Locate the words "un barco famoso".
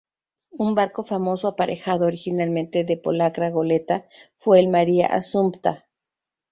0.57-1.47